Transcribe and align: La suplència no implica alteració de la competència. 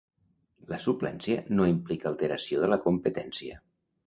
La 0.71 0.79
suplència 0.85 1.43
no 1.59 1.67
implica 1.73 2.09
alteració 2.13 2.65
de 2.65 2.71
la 2.73 2.81
competència. 2.89 3.61